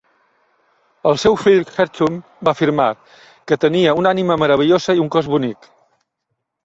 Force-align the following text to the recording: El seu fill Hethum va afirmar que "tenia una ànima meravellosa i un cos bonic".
El 1.09 1.19
seu 1.23 1.35
fill 1.41 1.59
Hethum 1.75 2.17
va 2.49 2.53
afirmar 2.57 2.87
que 3.51 3.59
"tenia 3.67 3.93
una 4.01 4.15
ànima 4.17 4.39
meravellosa 4.45 4.97
i 5.01 5.05
un 5.05 5.13
cos 5.17 5.31
bonic". 5.35 5.69